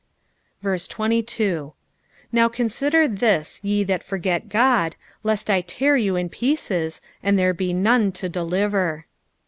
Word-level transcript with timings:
22 0.63 1.73
Now 2.31 2.49
consider 2.49 3.07
this, 3.07 3.59
ye 3.61 3.83
that 3.83 4.01
forget 4.01 4.49
God, 4.49 4.95
lest 5.21 5.47
I 5.47 5.61
tear 5.61 5.95
yau 5.95 6.15
in 6.15 6.27
pieces, 6.27 7.01
and 7.21 7.37
//ure 7.37 7.53
be 7.55 7.71
none 7.71 8.11
to 8.13 8.27
deliver. 8.27 9.05